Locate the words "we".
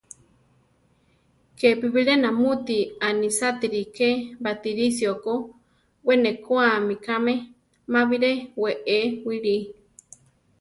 6.05-6.13